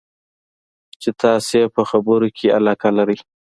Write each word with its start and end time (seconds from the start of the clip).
چې 1.01 1.09
تاسې 1.21 1.55
یې 1.61 1.67
په 1.75 1.81
خبرو 1.89 2.27
کې 2.37 2.47
علاقه 2.57 2.89
لرئ. 2.97 3.17